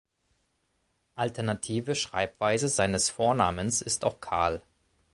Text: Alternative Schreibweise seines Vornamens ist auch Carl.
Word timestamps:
Alternative 1.13 1.93
Schreibweise 1.93 2.69
seines 2.69 3.09
Vornamens 3.11 3.83
ist 3.83 4.03
auch 4.03 4.19
Carl. 4.19 4.63